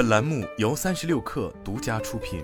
[0.00, 2.42] 本栏目由三十六氪独家出品。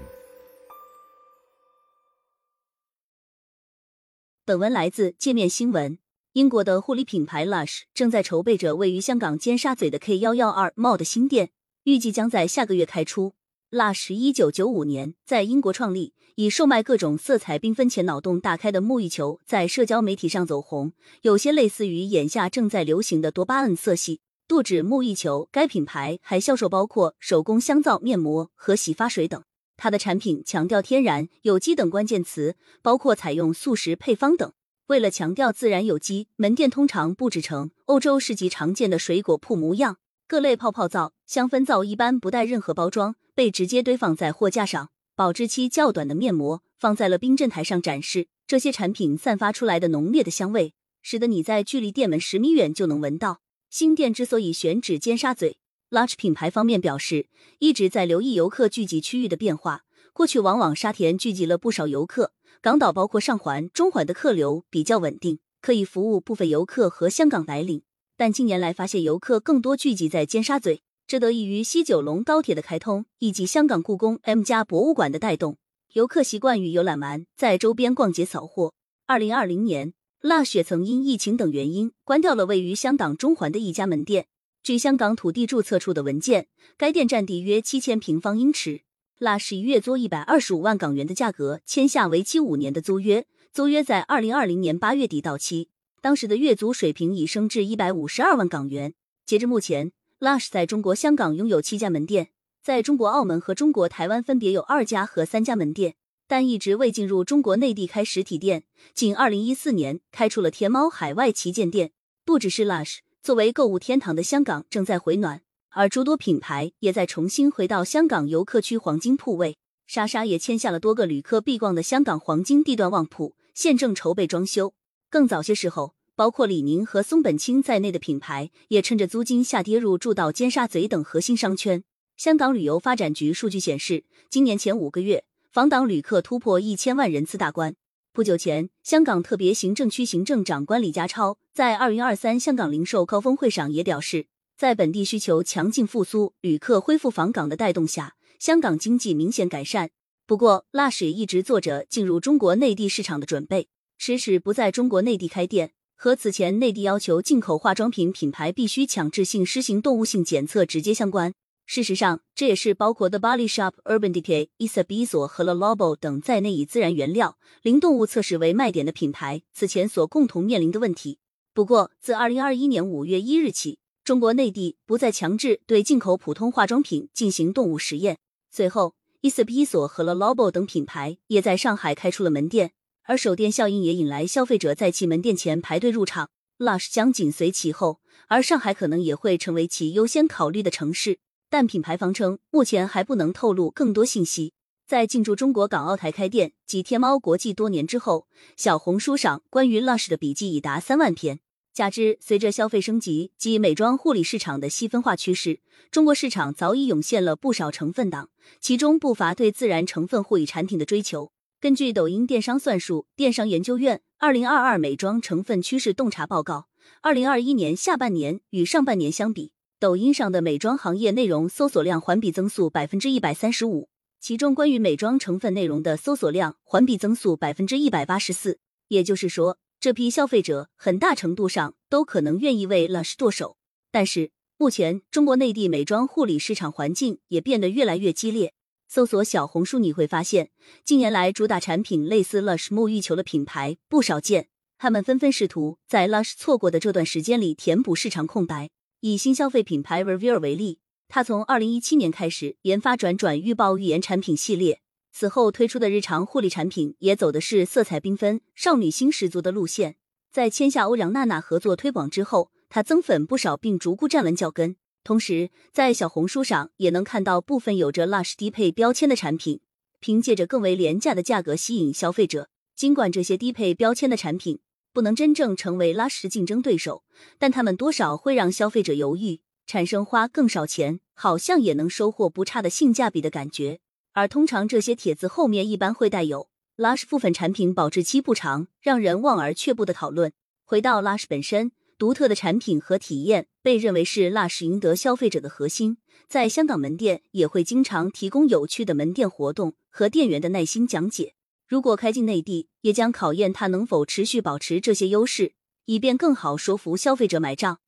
[4.45, 5.99] 本文来自界面新闻。
[6.35, 11.49] 英国的护理品牌 Lush 正在筹备着位于香港尖沙咀的 K 幺幺二 Mall 新店，
[11.85, 13.33] 预计将在下个月开出。
[13.71, 20.93] Lush 一九九五年在英国创立，以售卖各种色彩缤纷且脑洞大开的沐浴球在社交媒体上走红，
[21.23, 24.21] 有些类似于眼下正在流行的多巴胺色系。
[24.49, 29.43] 杜指沐浴球，该品牌还销售包括手工香皂面膜和洗发水等。
[29.77, 34.53] 它的产品强调天然、有机等关键词，包括采用素食配方等。
[34.87, 39.97] 为了强调自然有机，门店通常布置成欧洲市集常见的水果铺模样。
[40.29, 44.91] 各类泡泡皂、香氛皂一般不带任何包装，被直接堆放在货架上。
[45.17, 48.29] 保质期较短的面膜放在了冰镇台上展示。
[48.47, 53.41] 这些产品散发出来的浓烈的香味，使得你在距离店门十米远就能闻到。
[53.69, 55.57] 新店之所以选址尖沙咀
[55.91, 57.27] ，Lush 品牌方面表示，
[57.59, 59.83] 一直在留意游客聚集区域的变化。
[60.13, 62.33] 过去往往沙田聚集了不少游客，
[62.63, 67.83] 港岛包括上环、中环的客流比较稳定，可以服务部分游客和香港白领。
[68.17, 75.59] 但近年来发现游客更多聚集在尖沙咀，这得益于西九龙高铁的开通以及香港故宫 M 家博物馆的带动，
[75.93, 78.73] 游客习惯于游览完在周边逛街扫货。
[79.07, 79.93] 二零二零年。
[80.23, 84.27] Lush 曾因疫情等原因关掉了位于香港中环的一家门店。
[84.63, 88.81] 据香港土地注册处的文件，该店占地约七千平方英尺。
[89.21, 95.69] Lush 以月租一百二十五万港元的价格签下为期五年的租约，租约在二零二零年八月底到期。
[96.01, 98.95] 当时的月租水平已升至一百五十二万港元。
[99.27, 102.31] 截至目前，Lush 在中国香港拥有七家门店，
[102.63, 105.95] 在中国澳门和中国台湾分别有二家和三家门店。
[106.29, 111.93] 但一直未进入中国内地开实体店，仅二零一四年开出了天猫海外旗舰店。
[112.25, 119.57] 不只是 Lush，作为购物天堂的香港正在回暖，而诸多品牌也在重新回到香港游客区黄金铺位。
[119.87, 124.75] 莎莎也签下了多个旅客必逛的香港黄金地段旺铺，现正筹备装修。
[125.09, 131.85] 更早些时候，包括李宁和松本清在内的品牌也趁着租金下跌入驻到尖沙咀等核心商圈。
[132.17, 135.25] 香港旅游发展局数据显示，今年前五个月。
[135.57, 137.75] 访港旅客突破一千万人次大关。
[138.13, 144.27] 不久前，香港特别行政区行政长官李家超在二零二三香港零售高峰会上也表示，
[144.59, 149.89] 在本地需求强劲复苏、旅客恢复访港的带动下，香港经济明显改善。
[150.27, 161.33] 不过，Lush 一直做着进入中国内地市场的准备，迟迟不在中国内地开店，和此前内地要求进口化妆品品牌必须强制性施行动物性检测直接相关。
[161.67, 171.19] 事实上，这也是包括 The Body Shop、Urban Decay、i s a b i s o 和 La Labo 等在内以自然原料、零动物测试为卖点的品牌此前所共同面临的问题。
[171.53, 178.19] 不过，自二零二一年五月一日起，中国内地不再强制对进口普通化妆品进行动物实验。
[178.49, 182.71] 随后 i s a b i s o 和 La Labo 等品牌也在上海开出了门店，
[183.03, 186.31] 而首店效应也引来消费者在其门店前排队入场。
[186.59, 191.19] Lush 将紧随其后，而上海可能也会成为其优先考虑的城市。
[191.49, 194.53] 但品牌方称，目前还不能透露更多信息。
[194.87, 201.41] 在进驻中国港澳台开店及天猫国际多年之后，小红书上关于 Lush 的笔记已达三万篇。
[201.73, 208.31] 加之随着消费升级及美妆护理市场的细分化趋势，中国市场早已涌现了不少成分党，
[208.61, 211.33] 其中不乏对自然成分护理产品的追求。
[211.61, 216.69] 根据抖音电商算术电商研究院二零二二美妆成分趋势洞察报告，
[217.03, 219.53] 二零二一年下半年与上半年相比。
[219.79, 228.59] 抖音上的美妆行业内容搜索量环比增速百分之一百三十五，其中关于美妆成分内容的搜索量环比增速百分之一百八十四。
[228.89, 233.59] 也就是说，这批消费者很大程度上都可能愿意为 Lush 剁手。
[233.91, 238.55] 但是，目前中国内地美妆护理市场环境也变得越来越激烈。
[238.89, 240.53] 搜索小红书，你会发现
[240.87, 244.49] 近年来主打产品类似 Lush 沐浴球的品牌不少见，
[244.79, 248.71] 他们纷纷试图在 Lush 错过的这段时间里填补市场空白。
[249.01, 254.81] 以新消费品牌 Revere 为例，它从二零一七年开始研发转转预报预言产品系列，
[255.13, 259.97] 此后推出的日常护理产品也走的是色彩缤纷、少女心十足的路线。
[260.33, 264.77] 在签下欧阳娜娜合作推广之后，它增粉不少，并逐步站稳脚跟。
[265.05, 269.61] 同时，在小红书上也能看到部分有着 Lush 低配标签的产品，
[270.01, 272.49] 凭借着更为廉价的价格吸引消费者。
[272.75, 274.59] 尽管这些低配标签的产品，
[274.97, 277.05] 不能真正成为拉什竞争对手，
[277.39, 283.81] 但他们多少会让消费者犹豫，产生花更少钱好像也能收获不差的性价比的感觉。
[284.15, 290.33] 而通常这些帖子后面一般会带有拉什部分产品保质期不长，让人望而却步的讨论。
[290.65, 301.35] 回到拉什本身，独特的产品和体验被认为是 Lush 赢得消费者的核心，在香港门店也会经常提供有趣的门店活动和店员的耐心讲解。
[301.69, 305.55] 如果开进内地，也将考验它能否持续保持这些优势，
[305.87, 307.81] 以便更好说服消费者买账。